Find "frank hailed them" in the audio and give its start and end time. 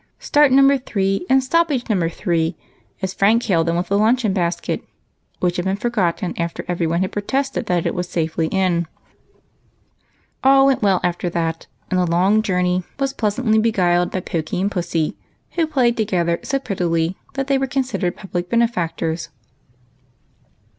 3.13-3.75